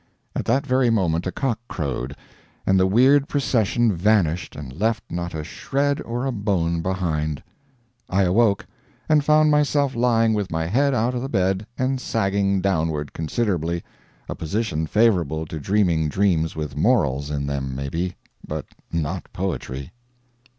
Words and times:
At 0.35 0.45
that 0.45 0.65
very 0.65 0.89
moment 0.89 1.27
a 1.27 1.31
cock 1.31 1.59
crowed, 1.67 2.15
and 2.65 2.79
the 2.79 2.87
weird 2.87 3.27
procession 3.27 3.93
vanished 3.93 4.55
and 4.55 4.73
left 4.79 5.03
not 5.11 5.35
a 5.35 5.43
shred 5.43 6.01
or 6.01 6.25
a 6.25 6.31
bone 6.31 6.81
behind. 6.81 7.43
I 8.09 8.23
awoke, 8.23 8.65
and 9.07 9.23
found 9.23 9.51
myself 9.51 9.95
lying 9.95 10.33
with 10.33 10.49
my 10.49 10.65
head 10.65 10.95
out 10.95 11.13
of 11.13 11.21
the 11.21 11.29
bed 11.29 11.67
and 11.77 12.01
"sagging" 12.01 12.61
downward 12.61 13.13
considerably 13.13 13.83
a 14.27 14.33
position 14.33 14.87
favorable 14.87 15.45
to 15.45 15.59
dreaming 15.59 16.09
dreams 16.09 16.55
with 16.55 16.75
morals 16.75 17.29
in 17.29 17.45
them, 17.45 17.75
maybe, 17.75 18.15
but 18.47 18.65
not 18.91 19.27
poetry. 19.33 19.91